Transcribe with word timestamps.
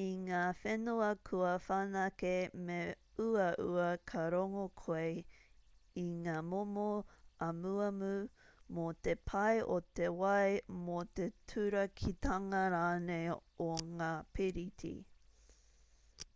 i 0.00 0.04
ngā 0.26 0.40
whenua 0.58 1.06
kua 1.28 1.48
whanake 1.62 2.28
me 2.68 2.76
uaua 3.24 3.86
ka 4.12 4.26
rongo 4.34 4.66
koe 4.82 5.08
i 6.04 6.06
ngā 6.26 6.36
momo 6.52 6.86
amuamu 7.48 8.12
mō 8.78 8.86
te 9.08 9.16
pai 9.32 9.66
o 9.78 9.82
te 10.00 10.12
wai 10.22 10.56
mō 10.86 11.02
te 11.20 11.28
turakitanga 11.54 12.62
rānei 12.78 13.28
o 13.68 13.70
ngā 13.92 14.14
piriti 14.40 14.96